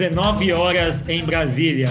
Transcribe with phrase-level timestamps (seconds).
[0.00, 1.90] 19 horas em Brasília.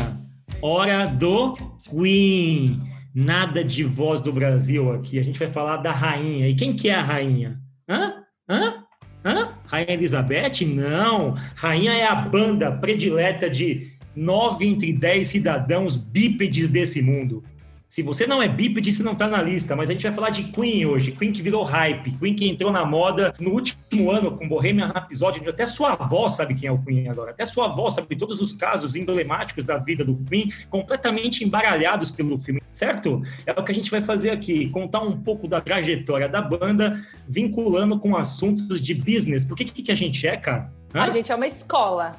[0.64, 1.56] Hora do
[1.88, 2.82] Queen.
[3.14, 5.20] Nada de voz do Brasil aqui.
[5.20, 6.50] A gente vai falar da rainha.
[6.50, 7.60] E quem que é a rainha?
[7.88, 8.16] Hã?
[8.50, 8.84] Hã?
[9.24, 9.50] Hã?
[9.68, 10.66] Rainha Elizabeth?
[10.66, 11.36] Não.
[11.54, 17.44] Rainha é a banda predileta de nove entre dez cidadãos bípedes desse mundo.
[17.90, 20.30] Se você não é bípede, você não tá na lista, mas a gente vai falar
[20.30, 21.12] de Queen hoje.
[21.12, 25.50] Queen que virou hype, Queen que entrou na moda no último ano com Bohemian Rhapsody.
[25.50, 27.32] Até sua avó sabe quem é o Queen agora.
[27.32, 32.38] Até sua avó sabe todos os casos emblemáticos da vida do Queen, completamente embaralhados pelo
[32.38, 33.24] filme, certo?
[33.44, 37.04] É o que a gente vai fazer aqui, contar um pouco da trajetória da banda,
[37.28, 39.44] vinculando com assuntos de business.
[39.44, 40.72] Por que que, que a gente é, cara?
[40.94, 41.06] Hã?
[41.06, 42.16] A gente é uma escola.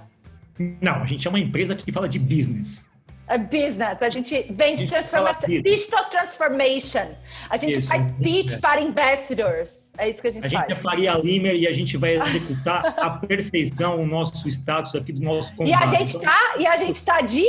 [0.80, 2.89] Não, a gente é uma empresa que fala de business.
[3.30, 4.02] É business.
[4.02, 5.48] A gente vende Digital transformação.
[5.62, 7.14] Digital transformation.
[7.48, 8.58] A gente Isso, faz pitch é.
[8.58, 9.92] para investors.
[9.96, 10.78] É isso que a gente A gente faz.
[10.78, 15.22] é Faria Limer e a gente vai executar à perfeição o nosso status aqui do
[15.22, 15.82] nosso E contato.
[15.82, 17.44] a gente tá, e a gente tá de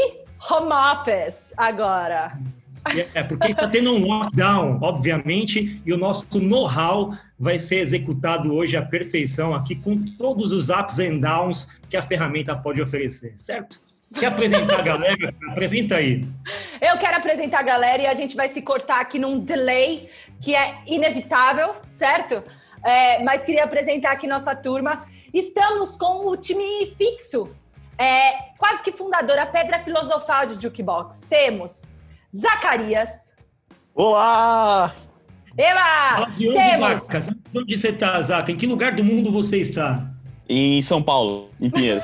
[0.51, 2.37] home office agora.
[3.15, 8.77] É, porque está tendo um lockdown, obviamente, e o nosso know-how vai ser executado hoje
[8.77, 13.79] à perfeição aqui com todos os ups and downs que a ferramenta pode oferecer, certo?
[14.13, 15.33] Quer apresentar a galera?
[15.49, 16.27] Apresenta aí.
[16.81, 20.09] Eu quero apresentar a galera e a gente vai se cortar aqui num delay
[20.41, 22.43] que é inevitável, certo?
[22.83, 25.05] É, mas queria apresentar aqui nossa turma.
[25.33, 27.55] Estamos com o time fixo,
[27.97, 31.21] é, quase que fundador, a pedra filosofal de Jukebox.
[31.29, 31.93] Temos
[32.35, 33.35] Zacarias.
[33.95, 34.93] Olá!
[35.57, 36.15] Eba!
[36.15, 37.37] Fala de onde, Temos Zaca?
[37.55, 38.51] Onde você está, Zaca?
[38.51, 40.10] Em que lugar do mundo você está?
[40.53, 42.03] Em São Paulo, em Pinheiros.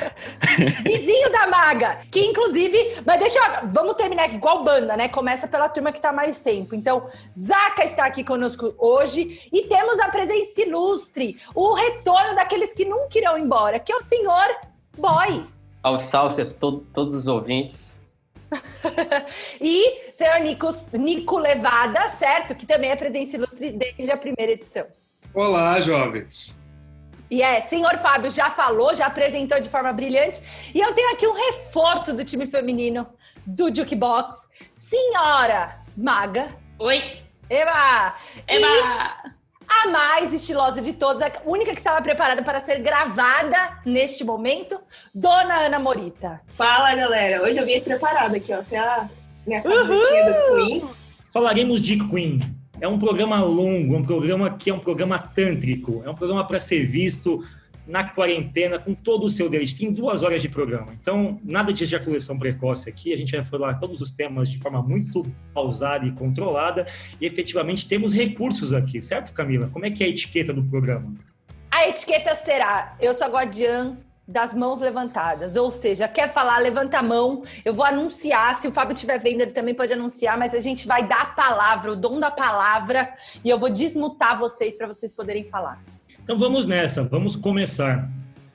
[0.82, 2.96] Vizinho da Maga, que inclusive.
[3.04, 3.68] Mas deixa eu.
[3.70, 5.06] Vamos terminar aqui, igual banda, né?
[5.08, 6.74] Começa pela turma que tá mais tempo.
[6.74, 12.86] Então, Zaca está aqui conosco hoje e temos a presença ilustre, o retorno daqueles que
[12.86, 14.48] nunca irão embora, que é o senhor
[14.96, 15.44] Boy.
[15.82, 18.00] Salve, salve a to- todos os ouvintes.
[19.60, 22.54] e senhor Nico, Nico Levada, certo?
[22.54, 24.86] Que também é presença ilustre desde a primeira edição.
[25.34, 26.58] Olá, jovens.
[27.30, 30.40] E é, senhor Fábio já falou, já apresentou de forma brilhante.
[30.74, 33.06] E eu tenho aqui um reforço do time feminino
[33.46, 34.48] do Jukebox.
[34.72, 36.48] Senhora Maga.
[36.78, 37.18] Oi,
[37.50, 38.14] Eba!
[38.48, 39.38] E Eba!
[39.68, 44.80] a mais estilosa de todas, a única que estava preparada para ser gravada neste momento,
[45.14, 46.40] Dona Ana Morita.
[46.56, 47.42] Fala, galera.
[47.42, 48.62] Hoje eu vim preparada aqui, ó.
[48.62, 49.08] Tem a
[49.46, 50.90] minha camisetinha do Queen.
[51.32, 52.57] Falaremos de Queen.
[52.80, 56.46] É um programa longo, é um programa que é um programa tântrico, é um programa
[56.46, 57.44] para ser visto
[57.86, 59.74] na quarentena com todo o seu deleite.
[59.74, 63.12] Tem duas horas de programa, então nada de ejaculação precoce aqui.
[63.12, 66.86] A gente vai falar todos os temas de forma muito pausada e controlada
[67.20, 69.68] e efetivamente temos recursos aqui, certo, Camila?
[69.72, 71.16] Como é que é a etiqueta do programa?
[71.70, 73.96] A etiqueta será: eu sou a guardiã
[74.28, 75.56] das mãos levantadas.
[75.56, 77.42] Ou seja, quer falar, levanta a mão.
[77.64, 78.54] Eu vou anunciar.
[78.56, 81.26] Se o Fábio estiver vendo, ele também pode anunciar, mas a gente vai dar a
[81.26, 83.08] palavra, o dom da palavra,
[83.42, 85.82] e eu vou desmutar vocês para vocês poderem falar.
[86.22, 88.06] Então vamos nessa, vamos começar.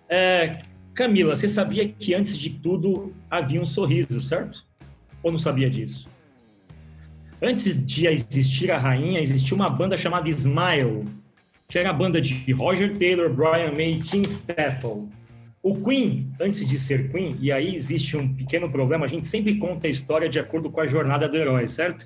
[0.07, 0.61] É,
[0.93, 4.63] Camila, você sabia que antes de tudo havia um sorriso, certo?
[5.23, 6.07] Ou não sabia disso?
[7.41, 11.03] Antes de existir a rainha, existia uma banda chamada Smile,
[11.67, 15.09] que era a banda de Roger Taylor, Brian May Tim Staffel.
[15.63, 19.55] O Queen, antes de ser Queen, e aí existe um pequeno problema, a gente sempre
[19.55, 22.05] conta a história de acordo com a jornada do herói, certo?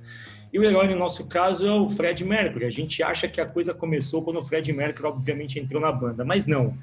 [0.53, 2.65] E o herói, no nosso caso, é o Fred Mercury.
[2.65, 6.23] A gente acha que a coisa começou quando o Fred Mercury, obviamente, entrou na banda,
[6.23, 6.77] mas não.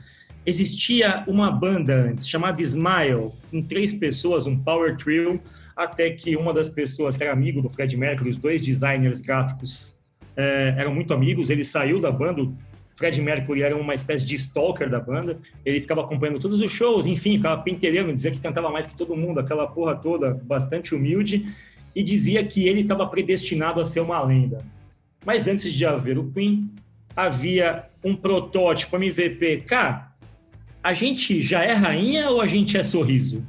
[0.44, 5.40] Existia uma banda antes, chamada Smile, com três pessoas, um power trio,
[5.76, 9.96] até que uma das pessoas que era amigo do Fred Mercury, os dois designers gráficos
[10.36, 12.52] eh, eram muito amigos, ele saiu da banda, o
[12.96, 17.06] Fred Mercury era uma espécie de stalker da banda, ele ficava acompanhando todos os shows,
[17.06, 21.46] enfim, ficava pentelhando, dizia que cantava mais que todo mundo, aquela porra toda, bastante humilde,
[21.94, 24.64] e dizia que ele estava predestinado a ser uma lenda.
[25.24, 26.70] Mas antes de haver o Queen,
[27.16, 29.62] havia um protótipo MVP.
[29.66, 30.12] Cara,
[30.82, 33.44] a gente já é rainha ou a gente é sorriso?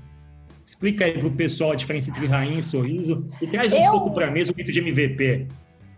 [0.66, 4.12] Explica aí pro pessoal a diferença entre rainha e sorriso e traz um Eu- pouco
[4.14, 5.48] para mesa o mito de MVP.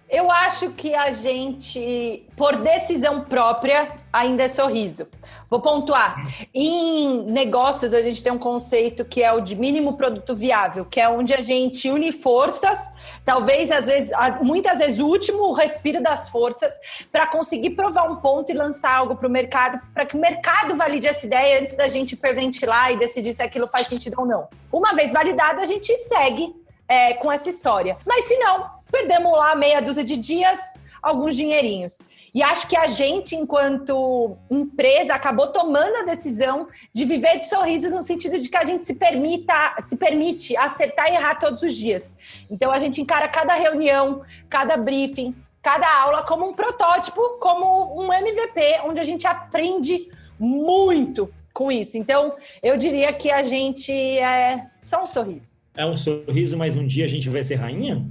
[0.09, 5.06] Eu acho que a gente, por decisão própria, ainda é sorriso.
[5.50, 6.24] Vou pontuar.
[6.54, 11.01] Em negócios, a gente tem um conceito que é o de mínimo produto viável, que
[11.01, 12.94] é onde a gente une forças,
[13.25, 14.12] talvez às vezes,
[14.42, 16.71] muitas vezes o último respiro das forças,
[17.12, 20.77] para conseguir provar um ponto e lançar algo para o mercado, para que o mercado
[20.77, 24.48] valide essa ideia antes da gente hiperventilar e decidir se aquilo faz sentido ou não.
[24.71, 26.56] Uma vez validado, a gente segue
[26.88, 27.98] é, com essa história.
[28.06, 31.99] Mas se não, perdemos lá meia dúzia de dias, alguns dinheirinhos.
[32.33, 37.91] E acho que a gente, enquanto empresa, acabou tomando a decisão de viver de sorrisos
[37.91, 41.75] no sentido de que a gente se permita, se permite acertar e errar todos os
[41.75, 42.15] dias.
[42.49, 48.13] Então a gente encara cada reunião, cada briefing, cada aula como um protótipo, como um
[48.13, 51.97] MVP, onde a gente aprende muito com isso.
[51.97, 55.47] Então, eu diria que a gente é só um sorriso.
[55.75, 58.05] É um sorriso, mas um dia a gente vai ser rainha?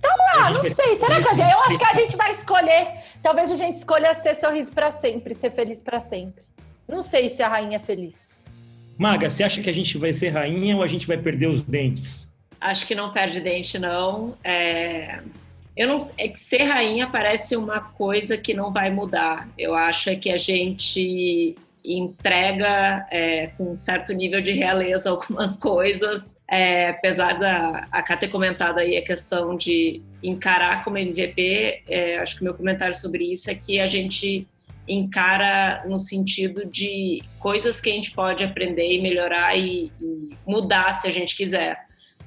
[0.00, 0.96] Então, ah, não sei.
[0.96, 1.52] Será que a gente.
[1.52, 2.88] Eu acho que a gente vai escolher.
[3.22, 6.42] Talvez a gente escolha ser sorriso para sempre, ser feliz para sempre.
[6.88, 8.32] Não sei se a rainha é feliz.
[8.98, 11.62] Maga, você acha que a gente vai ser rainha ou a gente vai perder os
[11.62, 12.28] dentes?
[12.60, 14.36] Acho que não perde dente, não.
[14.42, 15.20] É...
[15.76, 19.48] Eu não é que ser rainha parece uma coisa que não vai mudar.
[19.56, 26.36] Eu acho que a gente entrega é, com um certo nível de realeza algumas coisas,
[26.48, 32.18] é, apesar da a Cá ter comentado aí a questão de encarar como MVP, é,
[32.18, 34.46] acho que meu comentário sobre isso é que a gente
[34.88, 40.92] encara no sentido de coisas que a gente pode aprender e melhorar e, e mudar
[40.92, 41.78] se a gente quiser,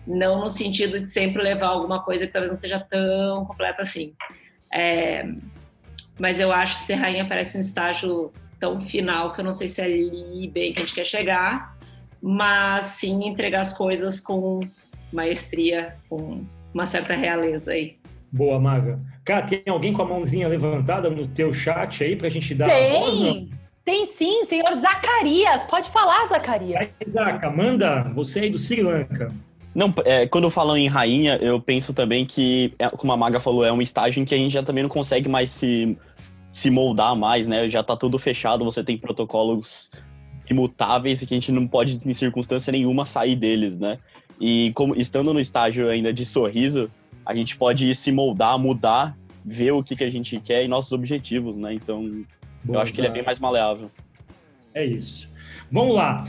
[0.07, 4.13] não no sentido de sempre levar alguma coisa que talvez não esteja tão completa assim.
[4.73, 5.25] É,
[6.19, 8.31] mas eu acho que ser rainha parece um estágio
[8.63, 11.77] tão final que eu não sei se é ali bem que a gente quer chegar,
[12.21, 14.61] mas sim entregar as coisas com
[15.11, 17.97] maestria, com uma certa realeza aí.
[18.31, 19.01] Boa, Maga.
[19.25, 22.95] Cá, tem alguém com a mãozinha levantada no teu chat aí pra gente dar tem.
[22.95, 23.15] a voz?
[23.19, 23.49] Não?
[23.83, 25.65] Tem sim, senhor Zacarias.
[25.65, 27.01] Pode falar, Zacarias.
[27.01, 29.29] Aí, Zaca, manda, você aí do Sri Lanka.
[29.75, 33.41] Não, é, quando eu falo em rainha, eu penso também que, é, como a Maga
[33.41, 35.97] falou, é um estágio em que a gente já também não consegue mais se
[36.53, 37.67] se moldar mais, né?
[37.67, 39.89] Já tá tudo fechado, você tem protocolos
[40.49, 43.97] imutáveis e que a gente não pode, em circunstância nenhuma, sair deles, né?
[44.39, 46.91] E como estando no estágio ainda de sorriso,
[47.25, 50.91] a gente pode se moldar, mudar, ver o que, que a gente quer e nossos
[50.91, 51.73] objetivos, né?
[51.73, 52.23] Então,
[52.63, 53.89] Boa, eu acho que ele é bem mais maleável.
[54.75, 55.29] É isso.
[55.71, 56.25] Vamos lá.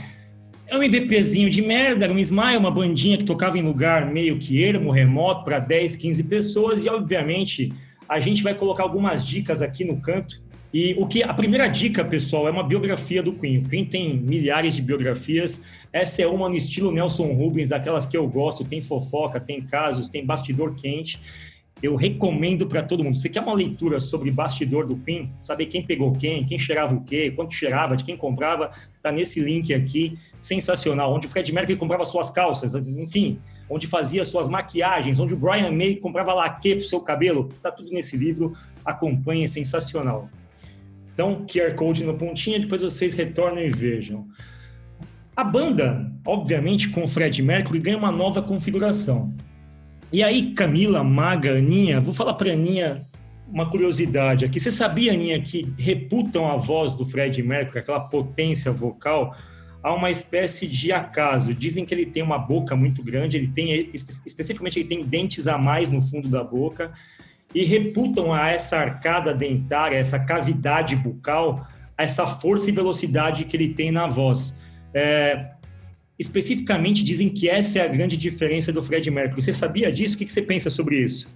[0.67, 4.63] É um MVPzinho de merda, um Smile, uma bandinha que tocava em lugar meio que
[4.63, 7.71] ermo, remoto, para 10, 15 pessoas, e obviamente
[8.07, 10.43] a gente vai colocar algumas dicas aqui no canto.
[10.73, 13.59] E o que a primeira dica, pessoal, é uma biografia do Queen.
[13.59, 15.61] O Queen tem milhares de biografias.
[15.93, 18.65] Essa é uma no estilo Nelson Rubens, daquelas que eu gosto.
[18.65, 21.19] Tem fofoca, tem casos, tem bastidor quente.
[21.83, 23.15] Eu recomendo para todo mundo.
[23.15, 25.31] Você quer uma leitura sobre bastidor do Queen?
[25.41, 28.71] Saber quem pegou quem, quem cheirava o quê, quanto cheirava, de quem comprava?
[29.01, 31.13] Tá nesse link aqui, sensacional.
[31.13, 33.39] Onde o Fred Mercury comprava suas calças, enfim,
[33.69, 37.49] onde fazia suas maquiagens, onde o Brian May comprava laque para o seu cabelo.
[37.61, 38.55] Tá tudo nesse livro.
[38.83, 40.29] Acompanhe, é sensacional.
[41.13, 44.27] Então, QR Code na pontinha, depois vocês retornam e vejam.
[45.35, 49.33] A banda, obviamente, com o Fred Mercury, ganha uma nova configuração.
[50.15, 53.01] E aí, Camila, Maga, Aninha, vou falar para Aninha
[53.51, 54.61] uma curiosidade aqui.
[54.61, 59.35] Você sabia, Aninha, que reputam a voz do Fred Mercury, aquela potência vocal,
[59.83, 61.53] a uma espécie de acaso.
[61.53, 65.57] Dizem que ele tem uma boca muito grande, ele tem especificamente ele tem dentes a
[65.57, 66.93] mais no fundo da boca
[67.53, 71.67] e reputam a essa arcada dentária, essa cavidade bucal,
[71.97, 74.57] a essa força e velocidade que ele tem na voz.
[74.93, 75.54] É,
[76.17, 79.41] especificamente dizem que essa é a grande diferença do Fred Mercury.
[79.41, 80.15] Você sabia disso?
[80.15, 81.27] O que você pensa sobre isso?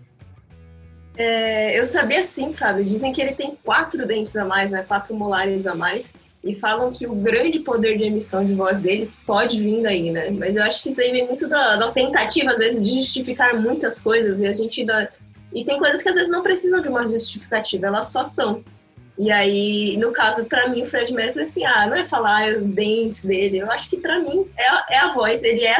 [1.17, 2.86] É, eu sabia sim, Fábio.
[2.86, 4.83] Dizem que ele tem quatro dentes a mais, né?
[4.88, 9.12] Quatro molares a mais e falam que o grande poder de emissão de voz dele
[9.25, 10.29] pode vir daí, né?
[10.29, 13.59] Mas eu acho que isso daí vem muito da nossa tentativa, às vezes, de justificar
[13.62, 15.09] muitas coisas e a gente dá...
[15.53, 18.63] E tem coisas que às vezes não precisam de uma justificativa, elas só são.
[19.19, 22.71] E aí, no caso, para mim, o Fred Mercury, assim, ah, não é falar os
[22.71, 25.75] dentes dele, eu acho que para mim é a, é a voz, ele, é,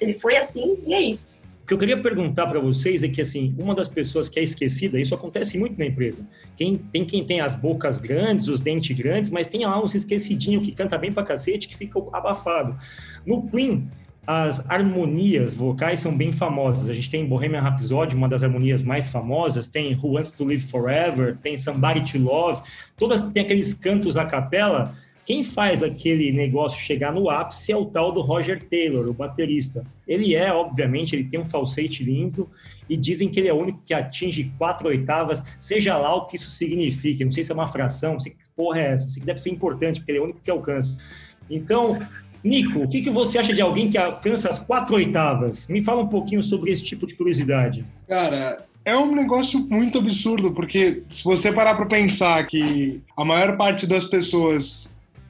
[0.00, 3.54] ele foi assim e é isso que eu queria perguntar para vocês é que, assim,
[3.56, 6.26] uma das pessoas que é esquecida, isso acontece muito na empresa.
[6.56, 10.60] Quem, tem quem tem as bocas grandes, os dentes grandes, mas tem lá uns esquecidinho
[10.60, 12.76] que canta bem pra cacete, que fica abafado.
[13.24, 13.88] No Queen,
[14.26, 16.88] as harmonias vocais são bem famosas.
[16.88, 20.66] A gente tem Bohemian Rhapsody, uma das harmonias mais famosas, tem Who Wants to Live
[20.66, 22.62] Forever, tem Somebody to Love,
[22.96, 27.86] todas têm aqueles cantos a capela Quem faz aquele negócio chegar no ápice é o
[27.86, 29.84] tal do Roger Taylor, o baterista.
[30.06, 32.48] Ele é, obviamente, ele tem um falsete lindo
[32.88, 36.36] e dizem que ele é o único que atinge quatro oitavas, seja lá o que
[36.36, 37.24] isso signifique.
[37.24, 39.06] Não sei se é uma fração, não sei que porra é essa.
[39.06, 41.00] Isso deve ser importante, porque ele é o único que alcança.
[41.48, 42.00] Então,
[42.42, 45.68] Nico, o que, que você acha de alguém que alcança as quatro oitavas?
[45.68, 47.84] Me fala um pouquinho sobre esse tipo de curiosidade.
[48.08, 53.56] Cara, é um negócio muito absurdo, porque se você parar para pensar que a maior
[53.56, 54.88] parte das pessoas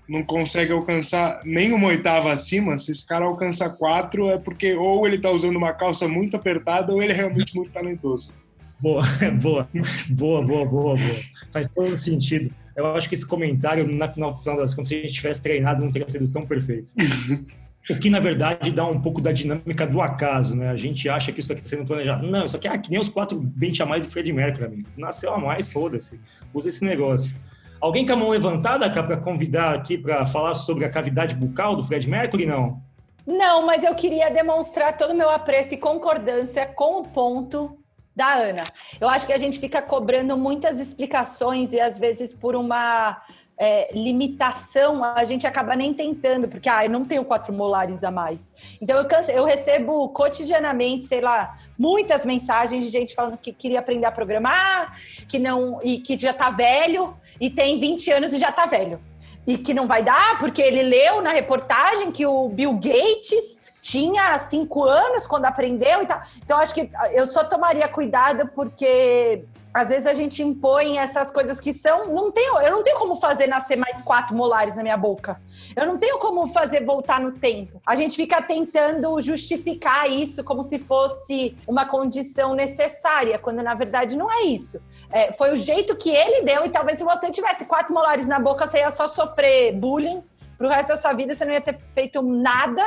[0.08, 5.06] não consegue alcançar nem uma oitava acima, se esse cara alcança quatro, é porque ou
[5.06, 8.32] ele tá usando uma calça muito apertada ou ele é realmente muito talentoso.
[8.78, 9.02] Boa,
[9.40, 9.68] boa,
[10.08, 11.20] boa, boa, boa, boa.
[11.52, 12.52] Faz todo sentido.
[12.80, 15.82] Eu acho que esse comentário, na final, final das contas, se a gente tivesse treinado,
[15.82, 16.92] não teria sido tão perfeito.
[17.88, 20.68] O que, na verdade, dá um pouco da dinâmica do acaso, né?
[20.68, 22.26] A gente acha que isso aqui está sendo planejado.
[22.26, 24.88] Não, isso aqui é que nem os quatro dentes a mais do Fred Mercury, amigo.
[24.98, 26.20] Nasceu a mais, foda-se.
[26.52, 27.34] Usa esse negócio.
[27.80, 31.82] Alguém com a mão levantada para convidar aqui para falar sobre a cavidade bucal do
[31.82, 32.44] Fred Mercury?
[32.44, 32.82] Não.
[33.26, 37.79] Não, mas eu queria demonstrar todo o meu apreço e concordância com o ponto
[38.14, 38.64] da Ana.
[39.00, 43.22] Eu acho que a gente fica cobrando muitas explicações e às vezes por uma
[43.60, 48.10] é, limitação a gente acaba nem tentando, porque ah, eu não tenho quatro molares a
[48.10, 48.54] mais.
[48.80, 53.80] Então eu, canse, eu recebo cotidianamente, sei lá, muitas mensagens de gente falando que queria
[53.80, 54.98] aprender a programar,
[55.28, 58.98] que não e que já tá velho e tem 20 anos e já tá velho.
[59.46, 64.38] E que não vai dar, porque ele leu na reportagem que o Bill Gates tinha
[64.38, 66.20] cinco anos quando aprendeu e tal.
[66.38, 71.60] Então, acho que eu só tomaria cuidado porque às vezes a gente impõe essas coisas
[71.60, 72.12] que são.
[72.12, 75.40] Não tenho, eu não tenho como fazer nascer mais quatro molares na minha boca.
[75.76, 77.80] Eu não tenho como fazer voltar no tempo.
[77.86, 84.16] A gente fica tentando justificar isso como se fosse uma condição necessária, quando na verdade
[84.16, 84.82] não é isso.
[85.10, 88.40] É, foi o jeito que ele deu, e talvez se você tivesse quatro molares na
[88.40, 90.22] boca, você ia só sofrer bullying
[90.58, 92.82] pro resto da sua vida, você não ia ter feito nada.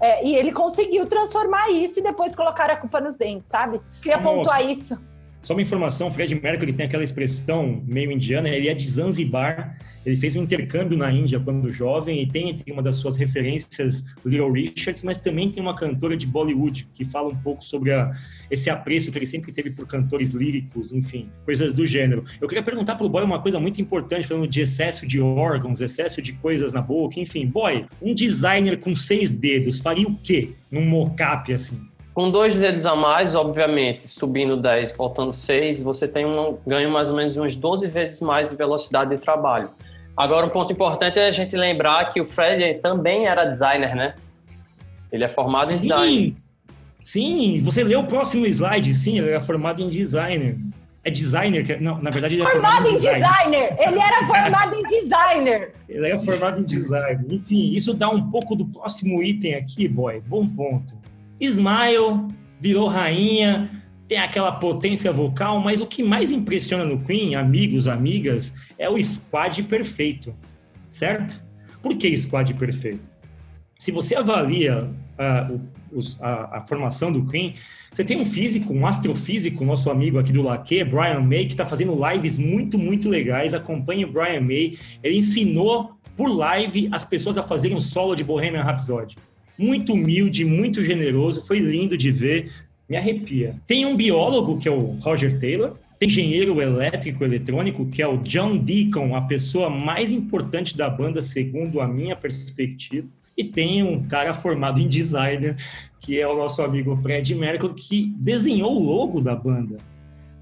[0.00, 3.80] É, e ele conseguiu transformar isso e depois colocar a culpa nos dentes, sabe?
[4.00, 4.98] Queria pontuar isso.
[5.42, 10.16] Só uma informação, Fred Mercury tem aquela expressão meio indiana, ele é de Zanzibar, ele
[10.16, 14.50] fez um intercâmbio na Índia quando jovem e tem entre uma das suas referências Little
[14.50, 18.16] Richards, mas também tem uma cantora de Bollywood que fala um pouco sobre a,
[18.50, 22.24] esse apreço que ele sempre teve por cantores líricos, enfim, coisas do gênero.
[22.40, 25.80] Eu queria perguntar para o Boy uma coisa muito importante, falando de excesso de órgãos,
[25.80, 27.46] excesso de coisas na boca, enfim.
[27.46, 31.87] Boy, um designer com seis dedos faria o quê num mocap assim?
[32.18, 37.08] Com dois dedos a mais, obviamente, subindo 10, faltando 6, você tem um ganho mais
[37.08, 39.70] ou menos umas 12 vezes mais de velocidade de trabalho.
[40.16, 44.16] Agora, um ponto importante é a gente lembrar que o Fred também era designer, né?
[45.12, 46.36] Ele é formado sim, em design.
[47.04, 50.58] Sim, você leu o próximo slide, sim, ele era formado em designer.
[51.04, 53.20] É designer, que, não, na verdade ele é formado, formado em designer.
[53.20, 53.76] designer.
[53.78, 55.74] Ele era formado em designer.
[55.88, 57.26] Ele é formado em design.
[57.30, 60.20] Enfim, isso dá um pouco do próximo item aqui, boy.
[60.26, 60.98] Bom ponto.
[61.40, 62.28] Smile
[62.60, 63.70] virou rainha,
[64.08, 69.02] tem aquela potência vocal, mas o que mais impressiona no Queen, amigos, amigas, é o
[69.02, 70.34] squad perfeito,
[70.88, 71.40] certo?
[71.82, 73.10] Por que squad perfeito?
[73.78, 75.60] Se você avalia uh,
[75.92, 77.54] o, a, a, formação do Queen,
[77.92, 81.64] você tem um físico, um astrofísico, nosso amigo aqui do Laque, Brian May, que está
[81.64, 83.54] fazendo lives muito, muito legais.
[83.54, 84.76] Acompanhe o Brian May.
[85.00, 89.14] Ele ensinou por live as pessoas a fazerem um solo de Bohemian Rhapsody
[89.58, 92.50] muito humilde, muito generoso, foi lindo de ver,
[92.88, 93.56] me arrepia.
[93.66, 98.18] Tem um biólogo, que é o Roger Taylor, tem engenheiro elétrico eletrônico, que é o
[98.18, 103.08] John Deacon, a pessoa mais importante da banda, segundo a minha perspectiva.
[103.36, 105.56] E tem um cara formado em designer,
[106.00, 109.78] que é o nosso amigo Fred Merkel, que desenhou o logo da banda.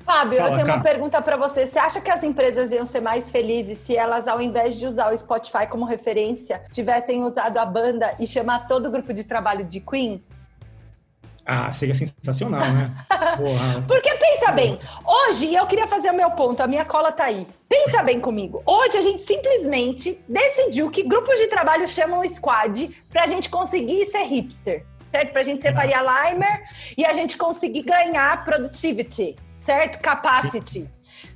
[0.07, 0.79] Fábio, Fala, eu tenho cara.
[0.79, 1.67] uma pergunta para você.
[1.67, 5.13] Você acha que as empresas iam ser mais felizes se elas, ao invés de usar
[5.13, 9.65] o Spotify como referência, tivessem usado a banda e chamar todo o grupo de trabalho
[9.65, 10.23] de Queen?
[11.45, 12.93] Ah, seria sensacional, né?
[13.87, 17.47] Porque pensa bem, hoje, eu queria fazer o meu ponto, a minha cola tá aí.
[17.69, 18.63] Pensa bem comigo.
[18.65, 24.23] Hoje a gente simplesmente decidiu que grupos de trabalho chamam squad pra gente conseguir ser
[24.23, 25.33] hipster certo?
[25.33, 26.63] Pra gente ser Faria Limer
[26.97, 30.01] e a gente conseguir ganhar productivity certo?
[30.01, 30.81] Capacity.
[30.81, 30.91] Sim.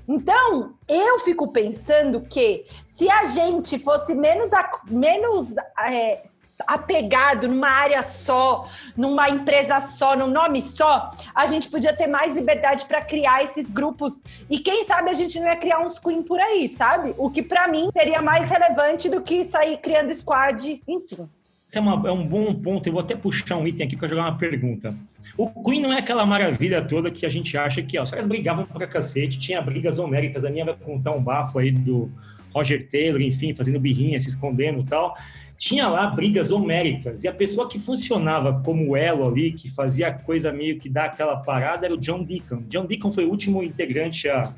[0.07, 4.51] Então, eu fico pensando que se a gente fosse menos,
[4.91, 6.25] menos é,
[6.67, 12.35] apegado numa área só, numa empresa só, num nome só, a gente podia ter mais
[12.35, 14.23] liberdade para criar esses grupos.
[14.49, 17.15] E quem sabe a gente não ia criar uns Queen por aí, sabe?
[17.17, 21.29] O que para mim seria mais relevante do que sair criando squad, enfim.
[21.71, 22.87] Isso é, uma, é, um bom ponto.
[22.89, 24.93] Eu vou até puxar um item aqui para jogar uma pergunta.
[25.37, 28.27] O Queen não é aquela maravilha toda que a gente acha que ó, os caras
[28.27, 30.45] brigavam pra cacete, tinha brigas homéricas.
[30.45, 32.11] A minha vai contar um bafo aí do,
[32.55, 35.17] Roger Taylor, enfim, fazendo birrinha, se escondendo e tal.
[35.57, 40.13] Tinha lá brigas homéricas, e a pessoa que funcionava como elo ali, que fazia a
[40.13, 42.63] coisa meio que dar aquela parada, era o John Deacon.
[42.69, 44.55] John Deacon foi o último integrante a,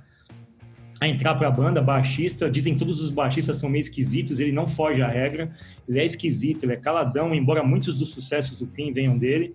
[1.02, 2.48] a entrar para a banda, baixista.
[2.48, 5.50] Dizem todos os baixistas são meio esquisitos, ele não foge à regra,
[5.88, 9.54] ele é esquisito, ele é caladão, embora muitos dos sucessos do Queen venham dele.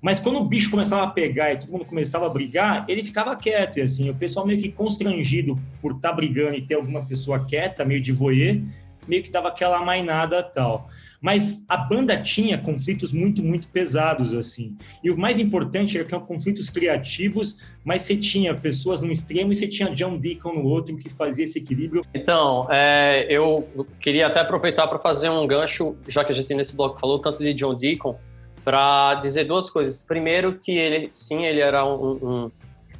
[0.00, 3.34] Mas quando o bicho começava a pegar e todo mundo começava a brigar, ele ficava
[3.36, 7.04] quieto, e assim, o pessoal meio que constrangido por estar tá brigando e ter alguma
[7.04, 8.60] pessoa quieta, meio de voyeur,
[9.06, 10.88] meio que dava aquela amainada tal.
[11.20, 14.76] Mas a banda tinha conflitos muito, muito pesados, assim.
[15.02, 19.50] E o mais importante era que eram conflitos criativos, mas você tinha pessoas num extremo
[19.50, 22.04] e você tinha John Deacon no outro, que fazia esse equilíbrio.
[22.14, 23.68] Então, é, eu
[24.00, 27.42] queria até aproveitar para fazer um gancho, já que a gente nesse bloco falou tanto
[27.42, 28.16] de John Deacon,
[28.64, 30.02] para dizer duas coisas.
[30.02, 32.50] Primeiro, que ele, sim, ele era um,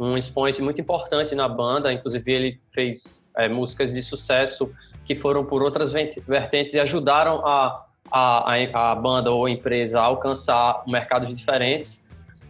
[0.00, 4.72] um, um expoente muito importante na banda, inclusive ele fez é, músicas de sucesso
[5.04, 10.04] que foram por outras vertentes e ajudaram a, a, a, banda ou a empresa a
[10.04, 12.06] alcançar mercados diferentes.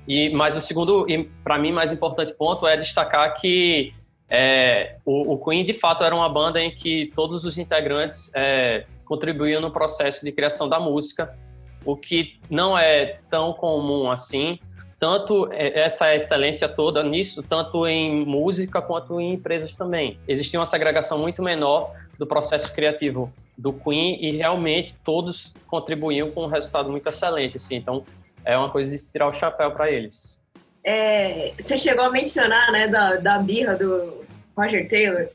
[0.06, 3.92] E, mas o segundo, e para mim mais importante ponto é destacar que
[4.28, 8.84] é, o, o, Queen de fato era uma banda em que todos os integrantes é,
[9.04, 11.36] contribuíam no processo de criação da música
[11.84, 14.58] o que não é tão comum assim,
[15.00, 20.18] tanto essa excelência toda nisso, tanto em música quanto em empresas também.
[20.26, 26.44] Existia uma segregação muito menor do processo criativo do Queen e realmente todos contribuíam com
[26.44, 27.56] um resultado muito excelente.
[27.56, 27.76] Assim.
[27.76, 28.04] Então,
[28.44, 30.38] é uma coisa de se tirar o chapéu para eles.
[30.84, 34.24] É, você chegou a mencionar né, da, da birra do
[34.56, 35.28] Roger Taylor.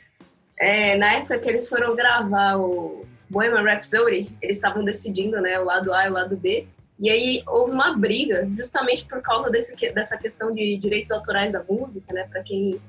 [0.59, 5.65] É, na época que eles foram gravar o Bohemian Rhapsody, eles estavam decidindo, né, o
[5.65, 6.67] lado A e o lado B,
[6.99, 11.63] e aí houve uma briga, justamente por causa desse, dessa questão de direitos autorais da
[11.63, 12.79] música, né, para quem,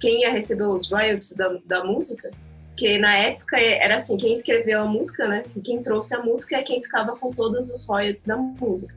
[0.00, 2.30] quem ia receber os royalties da, da música,
[2.76, 6.62] que na época era assim, quem escreveu a música, né, quem trouxe a música é
[6.62, 8.94] quem ficava com todos os royalties da música.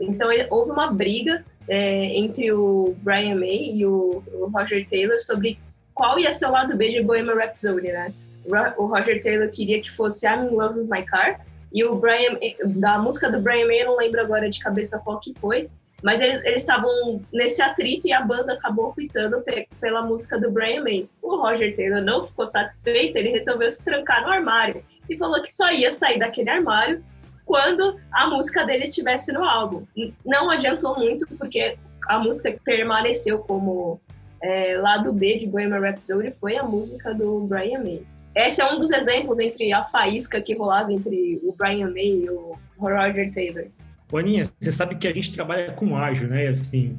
[0.00, 5.58] Então houve uma briga é, entre o Brian May e o, o Roger Taylor sobre
[5.94, 8.12] qual ia ser o lado B de Bohemian Rhapsody, né?
[8.76, 11.40] o Roger Taylor queria que fosse I'm in Love with My Car,
[11.72, 15.18] e o Brian, da música do Brian May, eu não lembro agora de cabeça qual
[15.18, 15.68] que foi,
[16.06, 19.42] mas eles estavam nesse atrito e a banda acabou optando
[19.80, 21.08] pela música do Brian May.
[21.20, 25.50] O Roger Taylor não ficou satisfeito, ele resolveu se trancar no armário e falou que
[25.50, 27.04] só ia sair daquele armário
[27.44, 29.84] quando a música dele estivesse no álbum.
[30.24, 34.00] Não adiantou muito, porque a música que permaneceu como
[34.40, 38.06] é, lado B de Bohemian Rhapsody foi a música do Brian May.
[38.32, 42.30] Esse é um dos exemplos entre a faísca que rolava entre o Brian May e
[42.30, 43.66] o Roger Taylor.
[44.14, 46.46] Aninha, você sabe que a gente trabalha com ágil, né?
[46.46, 46.96] Assim,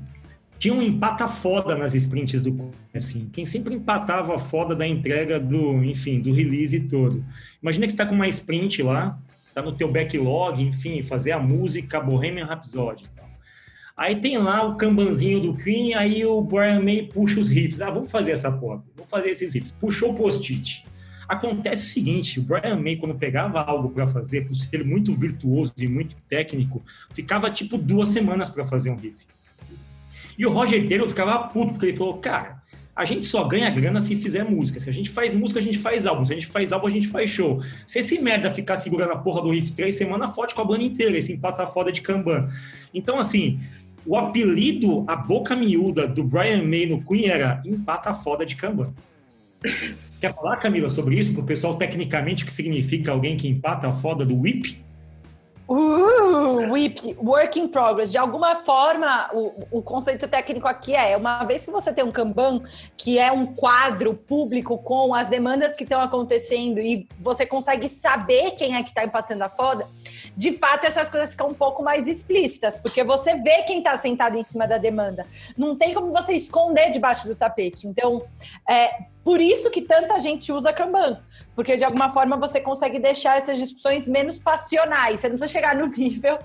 [0.60, 5.84] tinha um empata foda nas sprints do assim, quem sempre empatava foda da entrega do,
[5.84, 7.24] enfim, do release todo.
[7.62, 9.20] Imagina que está com uma sprint lá,
[9.54, 13.06] tá no teu backlog, enfim, fazer a música Bohemian Rhapsody.
[13.96, 17.82] Aí tem lá o cambanzinho do Queen, aí o Brian May puxa os riffs.
[17.82, 19.72] Ah, vamos fazer essa porra, vamos fazer esses riffs.
[19.72, 20.86] Puxou o post-it.
[21.28, 25.74] Acontece o seguinte, o Brian May, quando pegava algo para fazer, por ser muito virtuoso
[25.78, 26.82] e muito técnico,
[27.14, 29.18] ficava tipo duas semanas para fazer um riff.
[30.38, 32.62] E o Roger Taylor ficava puto, porque ele falou, cara,
[32.96, 34.80] a gente só ganha grana se fizer música.
[34.80, 36.24] Se a gente faz música, a gente faz álbum.
[36.24, 37.62] Se a gente faz álbum, a gente faz show.
[37.86, 40.84] Se esse merda ficar segurando a porra do riff três semanas, forte com a banda
[40.84, 42.50] inteira, esse empata foda de Kanban.
[42.94, 43.60] Então, assim,
[44.06, 48.94] o apelido, a boca miúda do Brian May no Queen era empata foda de Kanban.
[50.20, 51.34] Quer falar, Camila, sobre isso?
[51.34, 54.78] Para o pessoal, tecnicamente, que significa alguém que empata a foda do whip?
[55.70, 58.10] Uh, WIP, Work in Progress.
[58.10, 62.12] De alguma forma, o, o, conceito técnico aqui é: uma vez que você tem um
[62.12, 62.64] Kanban,
[62.96, 68.52] que é um quadro público com as demandas que estão acontecendo e você consegue saber
[68.52, 69.90] quem é que está empatando a foda,
[70.38, 74.38] de fato essas coisas ficam um pouco mais explícitas, porque você vê quem está sentado
[74.38, 75.26] em cima da demanda.
[75.58, 77.88] Não tem como você esconder debaixo do tapete.
[77.88, 78.24] Então,
[78.70, 81.20] é, por isso que tanta gente usa Kanban,
[81.56, 85.20] porque de alguma forma você consegue deixar essas discussões menos passionais.
[85.20, 86.38] Você não precisa chegar no nível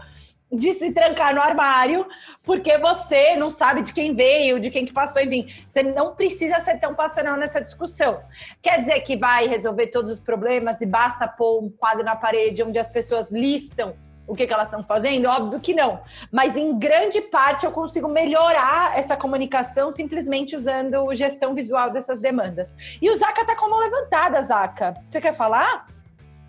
[0.53, 2.07] de se trancar no armário,
[2.43, 5.47] porque você não sabe de quem veio, de quem que passou, enfim.
[5.71, 8.21] Você não precisa ser tão passional nessa discussão.
[8.61, 12.63] Quer dizer que vai resolver todos os problemas e basta pôr um quadro na parede
[12.63, 13.95] onde as pessoas listam
[14.27, 15.27] o que, que elas estão fazendo?
[15.27, 16.01] Óbvio que não.
[16.31, 22.75] Mas em grande parte eu consigo melhorar essa comunicação simplesmente usando gestão visual dessas demandas.
[23.01, 24.95] E o Zaca tá com a mão levantada, Zaca.
[25.09, 25.87] Você quer falar?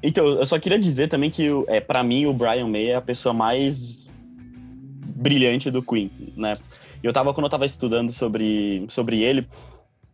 [0.04, 3.02] Então, eu só queria dizer também que, é, para mim, o Brian May é a
[3.02, 4.10] pessoa mais
[5.16, 6.56] brilhante do Queen, né?
[7.02, 9.48] Eu tava, quando eu tava estudando sobre, sobre ele,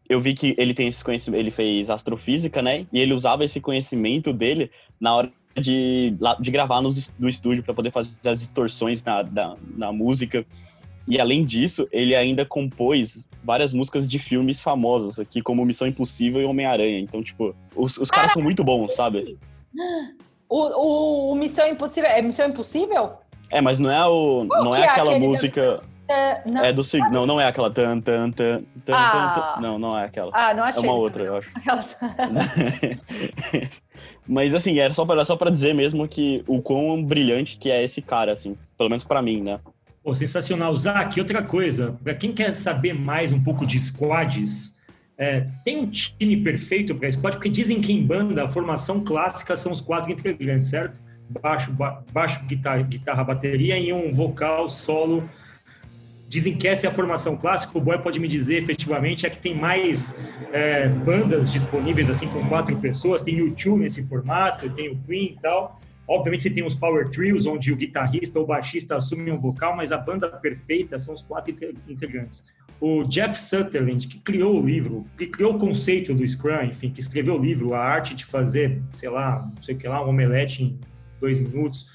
[0.08, 2.86] eu vi que ele tem esse conhecimento, ele fez astrofísica, né?
[2.94, 7.74] E ele usava esse conhecimento dele na hora de, de gravar no, do estúdio para
[7.74, 10.46] poder fazer as distorções na, na, na música.
[11.08, 16.42] E além disso, ele ainda compôs várias músicas de filmes famosos aqui, como Missão Impossível
[16.42, 17.00] e Homem-Aranha.
[17.00, 19.38] Então, tipo, os, os caras são muito bons, sabe?
[20.50, 22.10] O, o, o, Missão Impossível.
[22.10, 23.20] É Missão Impossível?
[23.52, 24.48] É, mas não é o.
[24.48, 25.82] Qual não é, é aquela música.
[26.10, 29.54] Uh, não, é do não, não é aquela tan tan tan tan, ah.
[29.56, 30.32] tan, Não, não é aquela.
[30.34, 30.82] Ah, não achei.
[30.82, 31.52] É uma outra, eu acho.
[31.56, 31.96] Aquelas...
[34.28, 37.84] Mas assim, era só para só para dizer mesmo que o quão brilhante que é
[37.84, 39.60] esse cara assim, pelo menos para mim, né?
[40.04, 41.20] Pô, sensacional, Zac.
[41.20, 44.79] Outra coisa, para quem quer saber mais um pouco de squads,
[45.20, 49.54] é, tem um time perfeito para squad, porque dizem que em banda a formação clássica
[49.58, 51.02] são os quatro integrantes, certo?
[51.42, 55.30] Baixo, ba baixo, guitarra, guitarra, bateria e um vocal solo.
[56.30, 57.78] Dizem que essa é a formação clássica.
[57.78, 60.16] O Boy pode me dizer efetivamente é que tem mais
[60.54, 63.22] é, bandas disponíveis assim com quatro pessoas.
[63.22, 65.82] Tem o YouTube nesse formato, tem o Queen e tal.
[66.10, 69.92] Obviamente você tem os power trios, onde o guitarrista ou baixista assumem um vocal, mas
[69.92, 71.56] a banda perfeita são os quatro
[71.88, 72.44] integrantes.
[72.82, 77.00] O Jeff Sutherland, que criou o livro, que criou o conceito do Scrum, enfim, que
[77.00, 80.10] escreveu o livro, a arte de fazer, sei lá, não sei o que lá, um
[80.10, 80.80] omelete em
[81.22, 81.88] dois minutos.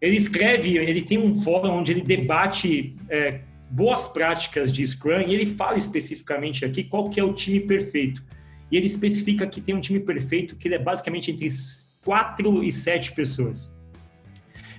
[0.00, 5.34] Ele escreve, ele tem um fórum onde ele debate é, boas práticas de Scrum e
[5.34, 8.24] ele fala especificamente aqui qual que é o time perfeito.
[8.70, 11.48] E ele especifica que tem um time perfeito que ele é basicamente entre
[12.08, 13.70] quatro e sete pessoas.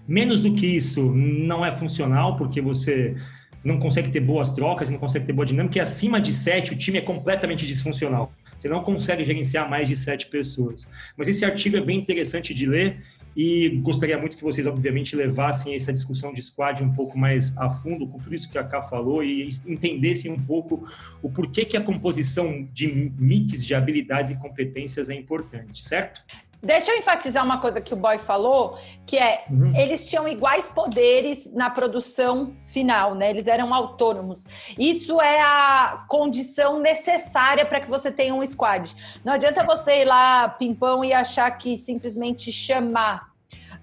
[0.08, 3.16] Menos do que isso não é funcional, porque você
[3.64, 6.76] não consegue ter boas trocas, não consegue ter boa dinâmica, e acima de sete o
[6.76, 8.34] time é completamente disfuncional.
[8.58, 10.88] Você não consegue gerenciar mais de sete pessoas.
[11.16, 13.00] Mas esse artigo é bem interessante de ler
[13.38, 17.70] e gostaria muito que vocês, obviamente, levassem essa discussão de squad um pouco mais a
[17.70, 20.84] fundo com tudo isso que a Ká falou e entendessem um pouco
[21.22, 26.26] o porquê que a composição de mix de habilidades e competências é importante, certo?
[26.62, 29.74] Deixa eu enfatizar uma coisa que o Boy falou, que é uhum.
[29.76, 33.30] eles tinham iguais poderes na produção final, né?
[33.30, 34.46] Eles eram autônomos.
[34.78, 38.94] Isso é a condição necessária para que você tenha um squad.
[39.24, 43.30] Não adianta você ir lá, pimpão, e achar que simplesmente chamar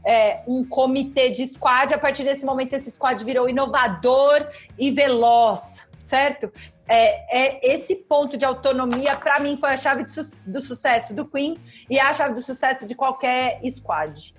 [0.07, 4.47] é, um comitê de squad, a partir desse momento esse squad virou inovador
[4.79, 6.51] e veloz, certo?
[6.89, 11.27] é, é, esse ponto de autonomia, para mim, foi a chave su do sucesso do
[11.27, 11.59] Queen
[11.91, 14.35] e é a chave do sucesso de qualquer squad.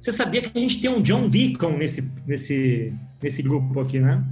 [0.00, 2.92] Você sabia que a gente tem um John Deacon nesse, nesse,
[3.22, 4.22] nesse grupo aqui, né?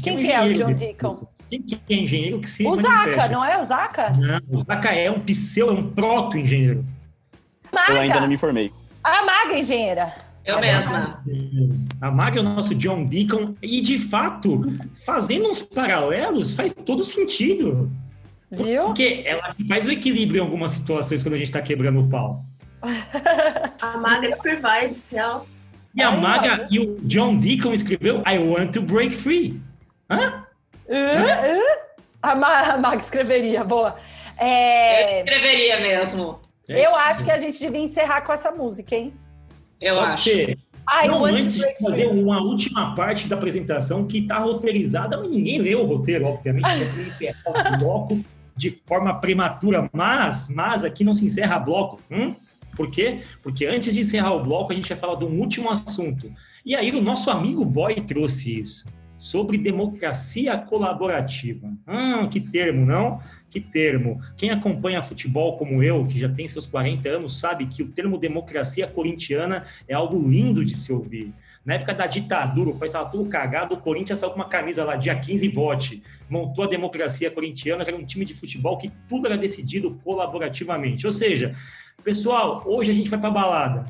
[0.00, 1.26] Quem um que é o John Deacon?
[1.48, 4.10] Quem que é engenheiro que se O Zaka, não é o Zaka?
[4.10, 6.84] Não, o Zaka é um pseu, é um proto-engenheiro.
[7.88, 8.72] Eu ainda não me formei.
[9.02, 10.14] A Maga engenheira.
[10.44, 11.22] Eu mesma.
[12.00, 13.54] A Mag é o nosso John Deacon.
[13.62, 14.62] E, de fato,
[15.04, 17.90] fazendo uns paralelos faz todo sentido.
[18.50, 18.86] Viu?
[18.86, 22.42] Porque ela faz o equilíbrio em algumas situações quando a gente está quebrando o pau.
[23.80, 25.46] a Maga é super vibes, real.
[25.94, 29.60] E a Maga e o John Deacon escreveu I Want to Break Free.
[30.08, 30.44] Hã?
[30.88, 31.58] Uh, Hã?
[31.58, 31.90] Uh?
[32.22, 33.96] A, Ma a Maga escreveria, boa.
[34.36, 35.20] É...
[35.20, 36.40] Eu escreveria mesmo.
[36.68, 39.12] Eu acho que a gente devia encerrar com essa música, hein?
[39.80, 40.22] Eu Pode acho.
[40.22, 40.58] Ser.
[40.86, 45.58] Ah, não, antes de fazer uma última parte da apresentação que está roteirizada, mas ninguém
[45.58, 48.24] leu o roteiro, obviamente, porque encerrar o bloco
[48.56, 52.00] de forma prematura, mas, mas aqui não se encerra bloco.
[52.10, 52.34] Hum?
[52.76, 53.20] Por quê?
[53.42, 56.32] Porque antes de encerrar o bloco, a gente vai falar de um último assunto.
[56.64, 61.70] E aí o nosso amigo Boy trouxe isso sobre democracia colaborativa.
[61.86, 63.20] Ah, que termo, não?
[63.50, 64.18] Que termo.
[64.34, 68.16] Quem acompanha futebol como eu, que já tem seus 40 anos, sabe que o termo
[68.16, 71.34] democracia corintiana é algo lindo de se ouvir.
[71.62, 74.82] Na época da ditadura, o país estava tudo cagado, o Corinthians saiu com uma camisa
[74.84, 79.26] lá, dia 15 vote, montou a democracia corintiana, era um time de futebol que tudo
[79.26, 81.04] era decidido colaborativamente.
[81.04, 81.54] Ou seja,
[82.02, 83.84] pessoal, hoje a gente vai para balada.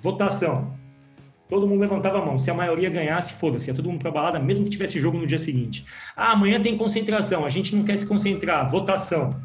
[0.00, 0.82] Votação
[1.48, 2.38] todo mundo levantava a mão.
[2.38, 5.26] Se a maioria ganhasse, foda-se, ia todo mundo para balada, mesmo que tivesse jogo no
[5.26, 5.84] dia seguinte.
[6.16, 9.40] Ah, amanhã tem concentração, a gente não quer se concentrar, votação.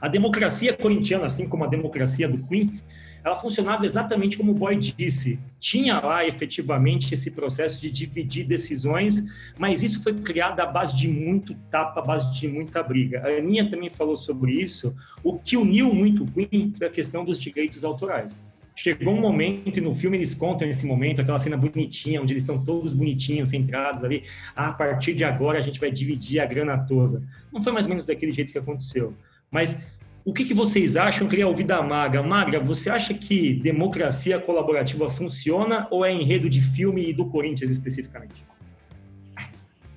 [0.00, 2.80] A democracia corintiana, assim como a democracia do Queen,
[3.24, 5.40] ela funcionava exatamente como o Boy disse.
[5.58, 9.24] Tinha lá efetivamente esse processo de dividir decisões,
[9.58, 13.22] mas isso foi criado à base de muito tapa, à base de muita briga.
[13.26, 14.94] A Aninha também falou sobre isso.
[15.24, 19.78] O que uniu muito o Queen foi a questão dos direitos autorais chegou um momento,
[19.78, 23.48] e no filme eles contam esse momento, aquela cena bonitinha, onde eles estão todos bonitinhos,
[23.48, 24.24] centrados ali.
[24.54, 27.22] Ah, a partir de agora a gente vai dividir a grana toda.
[27.50, 29.14] Não foi mais ou menos daquele jeito que aconteceu.
[29.50, 29.82] Mas
[30.24, 31.24] o que, que vocês acham?
[31.24, 32.22] Eu queria ouvir da Maga.
[32.22, 37.70] Magra, você acha que democracia colaborativa funciona ou é enredo de filme e do Corinthians
[37.70, 38.44] especificamente?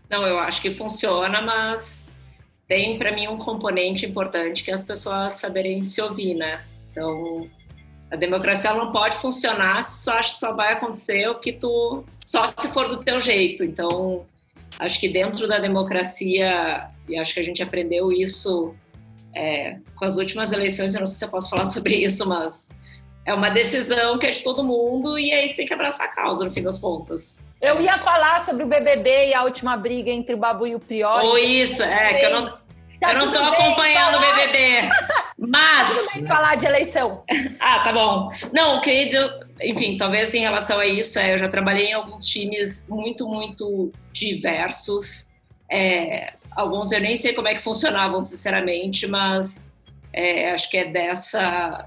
[0.10, 2.06] Não, eu acho que funciona, mas
[2.66, 6.64] tem para mim um componente importante que é as pessoas saberem se ouvir, né?
[6.92, 7.46] Então,
[8.12, 12.88] a democracia não pode funcionar, só só vai acontecer o que tu só se for
[12.88, 13.64] do teu jeito.
[13.64, 14.26] Então,
[14.80, 18.76] acho que dentro da democracia e acho que a gente aprendeu isso
[19.36, 20.94] é, com as últimas eleições.
[20.94, 22.70] Eu não sei se eu posso falar sobre isso, mas
[23.26, 26.46] é uma decisão que é de todo mundo e aí tem que abraçar a causa
[26.46, 27.44] no fim das contas.
[27.62, 30.80] Eu ia falar sobre o BBB e a última briga entre o Babu e o
[30.80, 31.28] Priori.
[31.28, 32.58] Ou isso, é, que eu não,
[33.00, 34.90] Tá eu não tô acompanhando o falar- BBB.
[35.38, 35.90] Mas.
[35.90, 37.24] Tudo bem falar de eleição.
[37.60, 38.30] Ah, tá bom.
[38.54, 39.30] Não, dizer,
[39.62, 43.92] enfim, talvez em relação a isso, é, eu já trabalhei em alguns times muito, muito
[44.12, 45.30] diversos.
[45.72, 49.66] É, alguns eu nem sei como é que funcionavam, sinceramente, mas
[50.12, 51.86] é, acho que é dessa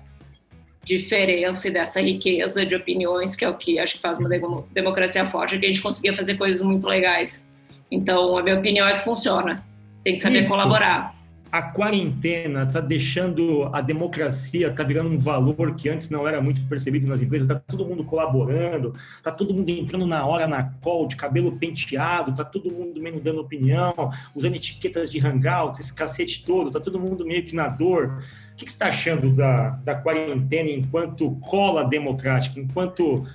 [0.85, 4.67] diferença e dessa riqueza de opiniões que é o que acho que faz uma demo-
[4.73, 7.47] democracia forte, que a gente conseguia fazer coisas muito legais.
[7.91, 9.63] Então, a minha opinião é que funciona.
[10.05, 10.51] Tem que saber Rico.
[10.51, 11.15] colaborar.
[11.51, 16.63] A quarentena está deixando a democracia, está virando um valor que antes não era muito
[16.67, 17.47] percebido nas empresas.
[17.47, 22.31] Está todo mundo colaborando, está todo mundo entrando na hora na call, de cabelo penteado,
[22.31, 23.93] está todo mundo meio dando opinião,
[24.35, 28.23] usando etiquetas de hangouts, esse cacete todo, está todo mundo meio que na dor.
[28.53, 33.27] O que, que você está achando da, da quarentena enquanto cola democrática, enquanto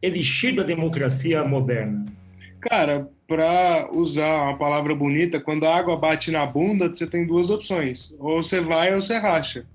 [0.00, 2.06] elixir da democracia moderna?
[2.58, 7.50] Cara, para usar uma palavra bonita, quando a água bate na bunda, você tem duas
[7.50, 9.66] opções: ou você vai ou você racha.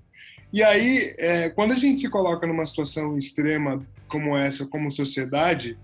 [0.52, 5.78] E aí, é, quando a gente se coloca numa situação extrema como essa, como sociedade,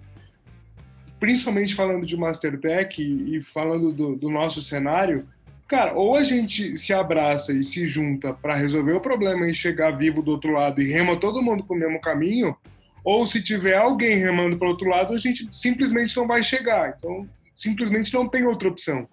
[1.19, 5.27] principalmente falando de Mastertech e, e falando do, do nosso cenário,
[5.67, 9.97] cara, ou a gente se abraça e se junta para resolver o problema e chegar
[9.97, 12.55] vivo do outro lado e rema todo mundo para o mesmo caminho,
[13.03, 16.95] ou se tiver alguém remando para o outro lado, a gente simplesmente não vai chegar.
[16.97, 17.27] Então,
[17.59, 19.09] simplesmente não tem outra opção.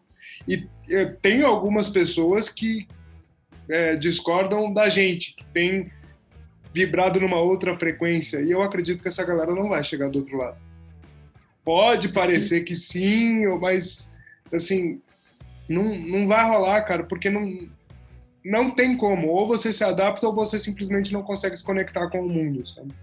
[0.47, 2.87] E eh, tem algumas pessoas que
[3.67, 5.91] eh, discordam da gente, que tem
[6.71, 10.37] vibrado numa outra frequência, e eu acredito que essa galera não vai chegar do outro
[10.37, 10.57] lado.
[11.63, 14.13] Pode parecer que sim, mas
[14.53, 15.01] assim,
[15.67, 17.67] não, não vai rolar, cara, porque não,
[18.43, 19.29] não tem como.
[19.29, 22.93] Ou você se adapta ou você simplesmente não consegue se conectar com o mundo, sabe?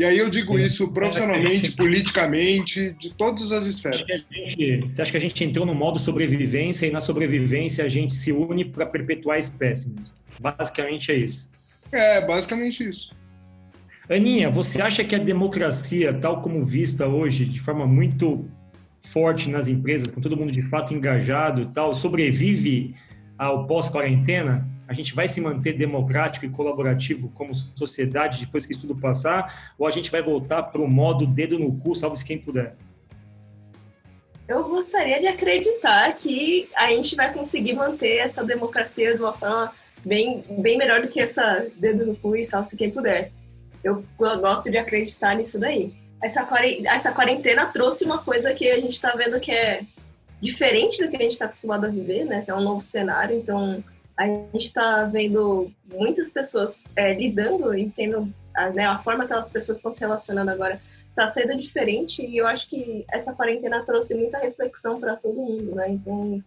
[0.00, 4.00] E aí eu digo isso profissionalmente, politicamente, de todas as esferas.
[4.08, 8.14] Gente- Você acha que a gente entrou no modo sobrevivência e na sobrevivência a gente
[8.14, 10.14] se une para perpetuar a espécie mesmo?
[10.40, 11.50] Basicamente é isso.
[11.92, 13.10] É, basicamente isso.
[14.08, 18.48] Aninha, você acha que a democracia, tal como vista hoje, de forma muito
[19.02, 22.94] forte nas empresas, com todo mundo de fato engajado e tal, sobrevive
[23.36, 24.66] ao pós-quarentena?
[24.90, 29.72] A gente vai se manter democrático e colaborativo como sociedade depois que isso tudo passar?
[29.78, 32.74] Ou a gente vai voltar para o modo dedo no cu, salve-se quem puder?
[34.48, 39.72] Eu gostaria de acreditar que a gente vai conseguir manter essa democracia de uma forma
[40.04, 43.30] bem, bem melhor do que essa dedo no cu e salve-se quem puder.
[43.84, 45.94] Eu gosto de acreditar nisso daí.
[46.20, 49.84] Essa quaren- essa quarentena trouxe uma coisa que a gente está vendo que é
[50.40, 52.40] diferente do que a gente está acostumado a viver, né?
[52.40, 53.84] Esse é um novo cenário, então
[54.20, 59.32] a gente está vendo muitas pessoas é, lidando e tendo a, né, a forma que
[59.32, 60.78] as pessoas estão se relacionando agora
[61.08, 65.74] está sendo diferente e eu acho que essa quarentena trouxe muita reflexão para todo mundo,
[65.74, 65.90] né?
[65.90, 66.42] Então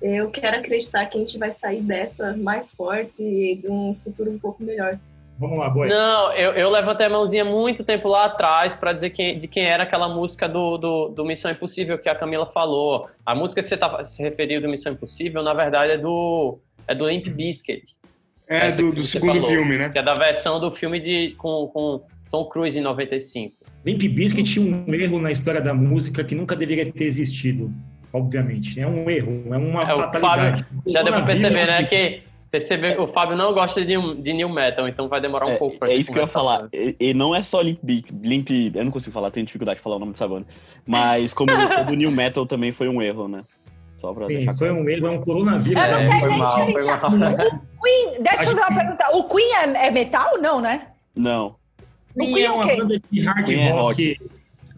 [0.00, 4.30] eu quero acreditar que a gente vai sair dessa mais forte e de um futuro
[4.30, 4.98] um pouco melhor.
[5.38, 5.88] Vamos lá, boy.
[5.88, 9.66] Não, eu, eu levantei a mãozinha muito tempo lá atrás para dizer quem, de quem
[9.66, 13.08] era aquela música do, do, do Missão Impossível que a Camila falou.
[13.24, 16.94] A música que você tá, se referiu do Missão Impossível, na verdade, é do, é
[16.94, 17.82] do Limp Bizkit,
[18.48, 19.50] É do, do segundo falou.
[19.50, 19.88] filme, né?
[19.90, 23.54] que é da versão do filme de, com, com Tom Cruise em 95.
[23.84, 27.72] Limp Bizkit tinha um erro na história da música que nunca deveria ter existido,
[28.12, 28.80] obviamente.
[28.80, 30.66] É um erro, é uma É, o fatalidade.
[30.86, 34.48] Já deu pra perceber, né, que perceber, o Fábio não gosta de, new- de new
[34.48, 36.66] metal, então vai demorar um É, pouco pra é isso que eu ia falar.
[36.72, 37.78] E, e não é só Limp,
[38.22, 38.48] Limp.
[38.74, 40.46] Eu não consigo falar, tenho dificuldade de falar o nome dessa banda.
[40.86, 43.42] Mas como todo New Metal também foi um erro, né?
[44.00, 44.82] Só pra Sim, deixar foi claro.
[44.82, 45.82] um erro, é um coronavírus.
[45.82, 47.36] Eu não É, sei, Foi gente, mal, mal.
[47.82, 49.04] Queen, deixa eu fazer uma pergunta.
[49.16, 50.38] O Queen é, é metal?
[50.40, 50.88] Não, né?
[51.16, 51.56] Não.
[52.14, 52.76] O Queen é é o uma quê?
[52.76, 54.20] banda de hard Queen é rock.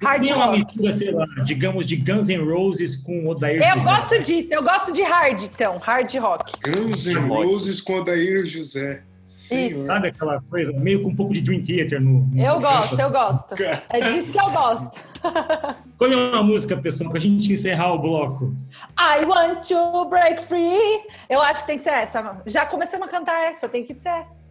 [0.02, 0.58] Hard Queen é uma rock.
[0.64, 3.90] mistura, sei lá, digamos, de Guns N' Roses com Odair Eu José.
[3.90, 6.52] gosto disso, eu gosto de hard, então, hard rock.
[6.64, 7.44] Guns N' Rock.
[7.46, 9.02] Roses com Odair José.
[9.50, 9.86] Isso.
[9.86, 12.20] Sabe aquela coisa, meio com um pouco de Dream Theater no...
[12.26, 13.54] no Eu gosto, eu gosto.
[13.88, 14.98] É disso que eu gosto.
[15.90, 18.54] Escolha uma música, pessoal, pra gente encerrar o bloco.
[18.98, 21.02] I want to break free.
[21.28, 22.40] Eu acho que tem que ser essa.
[22.46, 24.42] Já começamos a cantar essa, tem que ser essa.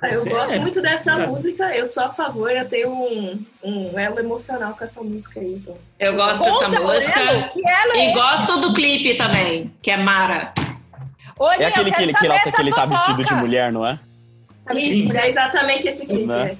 [0.00, 1.26] Ah, eu Você gosto é- muito dessa é.
[1.26, 5.54] música, eu sou a favor, eu tenho um, um elo emocional com essa música aí.
[5.54, 5.74] Então.
[5.98, 7.20] Eu gosto dessa Conta, música.
[7.20, 8.14] Elo, que elo é E esse?
[8.14, 10.52] gosto do clipe também, que é Mara.
[11.58, 13.98] É aquele que que, essa que ele tá vestido de mulher, não é?
[14.74, 16.26] Isso, é exatamente esse clipe.
[16.26, 16.56] Né?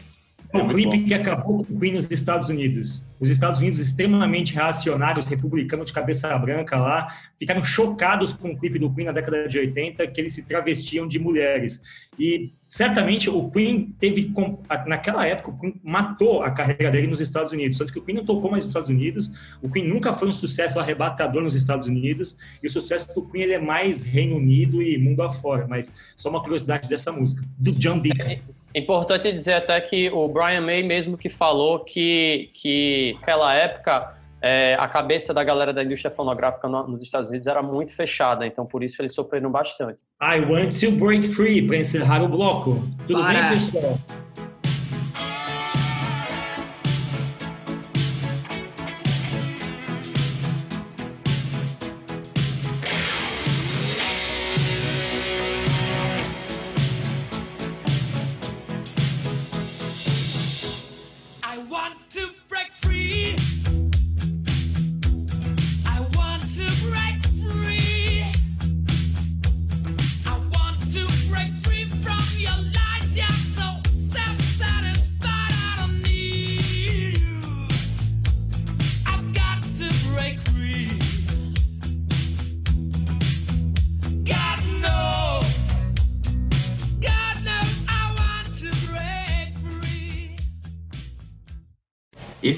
[0.53, 0.63] Né?
[0.63, 1.05] O clipe bom.
[1.05, 3.07] que acabou com o Queen nos Estados Unidos.
[3.21, 7.09] Os Estados Unidos extremamente reacionários, republicanos de cabeça branca lá,
[7.39, 11.07] ficaram chocados com o clipe do Queen na década de 80, que eles se travestiam
[11.07, 11.83] de mulheres.
[12.19, 17.21] E certamente o Queen teve, com- naquela época, o Queen matou a carreira dele nos
[17.21, 17.77] Estados Unidos.
[17.77, 19.31] Tanto que o Queen não tocou mais nos Estados Unidos,
[19.61, 23.45] o Queen nunca foi um sucesso arrebatador nos Estados Unidos, e o sucesso do Queen
[23.45, 25.67] ele é mais Reino Unido e mundo afora.
[25.69, 28.39] Mas só uma curiosidade dessa música, do John Deacon.
[28.75, 34.15] É importante dizer até que o Brian May mesmo que falou que, que naquela época
[34.43, 38.47] é, a cabeça da galera da indústria fonográfica no- nos Estados Unidos era muito fechada,
[38.47, 40.03] então por isso eles sofreram bastante.
[40.23, 42.77] I want to break free para encerrar o bloco.
[43.07, 43.33] Tudo Bora.
[43.33, 43.99] bem, pessoal?